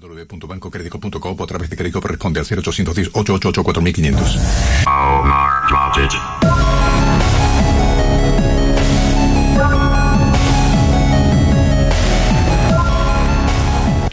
www.bancocredico.com 0.00 1.36
o 1.38 1.44
a 1.44 1.46
través 1.46 1.70
de 1.70 1.76
crédito 1.76 2.00
responde 2.00 2.40
al 2.40 2.46
0810 2.46 3.10
888 3.12 3.62
4500. 3.62 4.38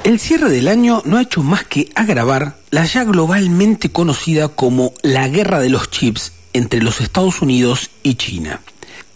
El 0.03 0.19
cierre 0.19 0.49
del 0.49 0.69
año 0.69 1.01
no 1.03 1.17
ha 1.17 1.21
hecho 1.21 1.43
más 1.43 1.65
que 1.65 1.89
agravar 1.93 2.55
la 2.71 2.85
ya 2.85 3.03
globalmente 3.03 3.91
conocida 3.91 4.47
como 4.47 4.93
la 5.01 5.27
guerra 5.27 5.59
de 5.59 5.69
los 5.69 5.91
chips 5.91 6.31
entre 6.53 6.81
los 6.81 7.01
Estados 7.01 7.41
Unidos 7.41 7.89
y 8.03 8.15
China. 8.15 8.61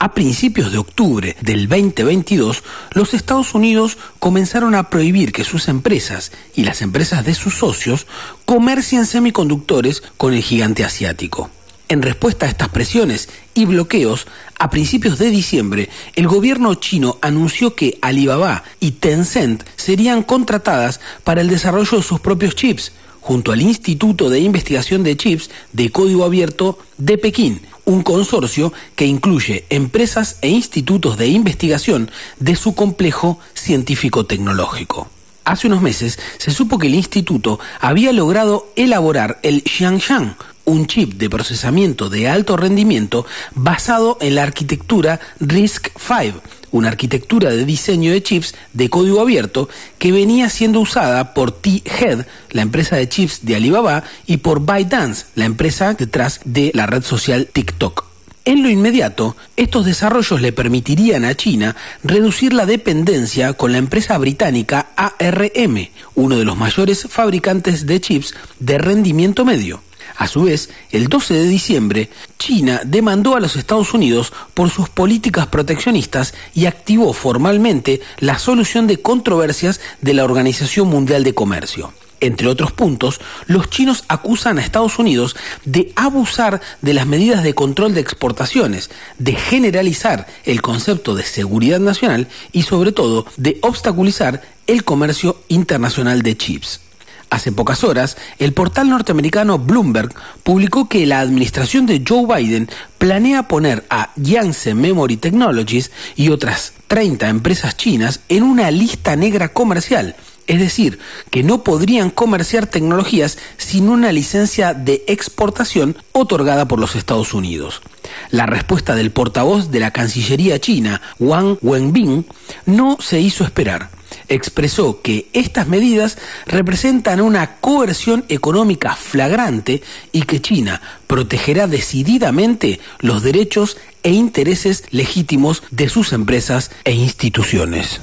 A 0.04 0.16
principios 0.16 0.72
de 0.72 0.80
octubre 0.80 1.36
del 1.42 1.68
2022, 1.68 2.64
los 2.96 3.14
Estados 3.14 3.54
Unidos 3.54 4.00
comenzaron 4.18 4.74
a 4.74 4.90
prohibir 4.90 5.32
que 5.32 5.44
sus 5.44 5.68
empresas 5.68 6.32
y 6.56 6.64
las 6.64 6.82
empresas 6.82 7.24
de 7.24 7.36
sus 7.36 7.60
socios 7.60 8.08
comercien 8.46 9.06
semiconductores 9.06 10.02
con 10.18 10.34
el 10.34 10.42
gigante 10.42 10.84
asiático. 10.84 11.52
En 11.88 12.02
respuesta 12.02 12.48
a 12.48 12.50
estas 12.50 12.70
presiones 12.70 13.30
y 13.54 13.66
bloqueos, 13.66 14.26
a 14.58 14.72
principios 14.72 15.20
de 15.20 15.30
diciembre, 15.30 15.88
el 16.16 16.28
gobierno 16.28 16.74
chino 16.74 17.20
anunció 17.22 17.76
que 17.76 18.00
Alibaba 18.02 18.64
y 18.80 18.94
Tencent 18.94 19.64
serían 19.76 20.24
contratadas 20.24 21.00
para 21.24 21.42
el 21.42 21.48
desarrollo 21.48 21.98
de 21.98 22.04
sus 22.04 22.20
propios 22.20 22.56
chips, 22.56 22.92
junto 23.22 23.52
al 23.52 23.62
Instituto 23.62 24.30
de 24.30 24.40
Investigación 24.40 25.04
de 25.04 25.16
Chips 25.16 25.50
de 25.72 25.90
Código 25.92 26.26
Abierto 26.26 26.78
de 26.98 27.18
Pekín, 27.18 27.62
un 27.86 28.04
consorcio 28.04 28.74
que 28.96 29.06
incluye 29.06 29.66
empresas 29.70 30.38
e 30.42 30.50
institutos 30.50 31.18
de 31.18 31.28
investigación 31.28 32.12
de 32.40 32.56
su 32.56 32.76
complejo 32.76 33.40
científico-tecnológico. 33.54 35.10
Hace 35.44 35.68
unos 35.68 35.82
meses 35.82 36.20
se 36.38 36.52
supo 36.52 36.78
que 36.78 36.88
el 36.88 36.96
instituto 36.96 37.60
había 37.80 38.12
logrado 38.12 38.72
elaborar 38.76 39.40
el 39.44 39.64
Xiangshan, 39.64 40.36
un 40.72 40.88
chip 40.88 41.16
de 41.16 41.30
procesamiento 41.30 42.10
de 42.10 42.30
alto 42.30 42.56
rendimiento 42.56 43.26
basado 43.54 44.18
en 44.22 44.36
la 44.36 44.44
arquitectura 44.44 45.20
RISC-V, 45.42 46.34
una 46.72 46.88
arquitectura 46.88 47.50
de 47.50 47.66
diseño 47.66 48.14
de 48.14 48.24
chips 48.24 48.56
de 48.72 48.90
código 48.90 49.20
abierto 49.20 49.68
que 50.00 50.14
venía 50.14 50.50
siendo 50.50 50.80
usada 50.80 51.34
por 51.34 51.52
T-Head, 51.52 52.26
la 52.52 52.62
empresa 52.62 52.96
de 52.96 53.10
chips 53.10 53.46
de 53.46 53.58
Alibaba, 53.58 54.06
y 54.26 54.38
por 54.38 54.66
ByteDance, 54.66 55.26
la 55.36 55.44
empresa 55.44 55.94
detrás 55.94 56.40
de 56.46 56.72
la 56.74 56.86
red 56.86 57.04
social 57.04 57.50
TikTok. 57.52 58.06
En 58.46 58.64
lo 58.64 58.70
inmediato, 58.70 59.36
estos 59.58 59.86
desarrollos 59.86 60.42
le 60.42 60.54
permitirían 60.54 61.26
a 61.26 61.36
China 61.36 61.76
reducir 62.02 62.54
la 62.54 62.66
dependencia 62.66 63.54
con 63.54 63.74
la 63.74 63.78
empresa 63.78 64.18
británica 64.18 64.88
ARM, 64.96 65.90
uno 66.16 66.38
de 66.38 66.46
los 66.46 66.58
mayores 66.58 67.08
fabricantes 67.10 67.86
de 67.86 68.00
chips 68.00 68.34
de 68.60 68.78
rendimiento 68.78 69.44
medio. 69.44 69.82
A 70.22 70.28
su 70.28 70.44
vez, 70.44 70.70
el 70.92 71.08
12 71.08 71.34
de 71.34 71.48
diciembre, 71.48 72.10
China 72.38 72.82
demandó 72.86 73.36
a 73.36 73.40
los 73.40 73.56
Estados 73.56 73.96
Unidos 73.96 74.32
por 74.54 74.70
sus 74.70 74.88
políticas 74.88 75.48
proteccionistas 75.48 76.36
y 76.54 76.68
activó 76.68 77.12
formalmente 77.12 78.02
la 78.20 78.38
solución 78.38 78.86
de 78.86 79.02
controversias 79.02 79.82
de 80.00 80.14
la 80.14 80.24
Organización 80.24 80.90
Mundial 80.90 81.24
de 81.24 81.34
Comercio. 81.34 81.92
Entre 82.20 82.48
otros 82.48 82.72
puntos, 82.72 83.20
los 83.48 83.72
chinos 83.72 84.04
acusan 84.10 84.60
a 84.60 84.62
Estados 84.62 85.00
Unidos 85.00 85.36
de 85.66 85.92
abusar 85.96 86.62
de 86.84 86.94
las 86.94 87.08
medidas 87.08 87.42
de 87.42 87.56
control 87.56 87.96
de 87.96 88.02
exportaciones, 88.02 88.92
de 89.18 89.34
generalizar 89.34 90.28
el 90.44 90.62
concepto 90.62 91.16
de 91.16 91.24
seguridad 91.24 91.80
nacional 91.80 92.28
y 92.52 92.62
sobre 92.62 92.92
todo 92.92 93.26
de 93.38 93.58
obstaculizar 93.64 94.44
el 94.68 94.84
comercio 94.84 95.42
internacional 95.48 96.22
de 96.22 96.38
chips. 96.38 96.91
Hace 97.32 97.54
pocas 97.54 97.86
horas, 97.86 98.18
el 98.40 98.52
portal 98.52 98.90
norteamericano 98.90 99.58
Bloomberg 99.58 100.14
publicó 100.44 100.90
que 100.90 101.06
la 101.06 101.22
administración 101.22 101.86
de 101.86 102.04
Joe 102.06 102.26
Biden 102.28 102.70
planea 102.98 103.48
poner 103.48 103.86
a 103.90 104.10
Yangtze 104.18 104.76
Memory 104.76 105.16
Technologies 105.16 105.92
y 106.18 106.28
otras 106.28 106.74
30 106.88 107.30
empresas 107.30 107.78
chinas 107.78 108.20
en 108.28 108.44
una 108.44 108.70
lista 108.70 109.16
negra 109.16 109.54
comercial, 109.54 110.18
es 110.46 110.60
decir, 110.60 111.00
que 111.30 111.42
no 111.42 111.64
podrían 111.64 112.10
comerciar 112.10 112.68
tecnologías 112.68 113.38
sin 113.56 113.88
una 113.88 114.12
licencia 114.12 114.74
de 114.74 115.06
exportación 115.08 115.96
otorgada 116.12 116.68
por 116.68 116.80
los 116.80 116.98
Estados 116.98 117.34
Unidos. 117.34 117.82
La 118.30 118.46
respuesta 118.46 118.94
del 118.94 119.12
portavoz 119.12 119.72
de 119.72 119.80
la 119.80 119.92
Cancillería 119.92 120.60
china, 120.60 121.02
Wang 121.18 121.58
Wenbin, 121.62 122.26
no 122.66 122.98
se 123.00 123.22
hizo 123.22 123.46
esperar 123.46 124.01
expresó 124.32 125.02
que 125.02 125.28
estas 125.34 125.68
medidas 125.68 126.18
representan 126.46 127.22
una 127.22 127.58
coerción 127.58 128.26
económica 128.30 128.96
flagrante 128.96 129.84
y 130.12 130.24
que 130.24 130.42
China 130.42 130.82
protegerá 131.08 131.68
decididamente 131.68 132.80
los 133.00 133.22
derechos 133.24 133.78
e 134.04 134.12
intereses 134.12 134.86
legítimos 134.92 135.64
de 135.70 135.90
sus 135.90 136.14
empresas 136.14 136.72
e 136.86 136.94
instituciones. 136.94 138.02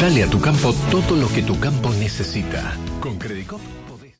Dale 0.00 0.24
a 0.24 0.26
tu 0.28 0.40
campo 0.40 0.74
todo 0.90 1.14
lo 1.16 1.28
que 1.28 1.42
tu 1.42 1.58
campo 1.60 1.90
necesita. 2.00 2.76
Con 3.00 3.18
Credicop 3.18 3.60